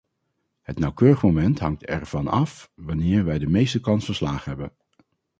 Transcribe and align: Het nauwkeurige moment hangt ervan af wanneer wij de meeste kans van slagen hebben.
Het 0.61 0.79
nauwkeurige 0.79 1.25
moment 1.25 1.59
hangt 1.59 1.85
ervan 1.85 2.27
af 2.27 2.71
wanneer 2.75 3.25
wij 3.25 3.39
de 3.39 3.47
meeste 3.47 3.79
kans 3.79 4.05
van 4.05 4.13
slagen 4.15 4.43
hebben. 4.49 4.73